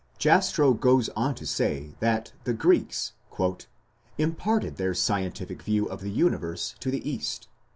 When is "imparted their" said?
4.17-4.95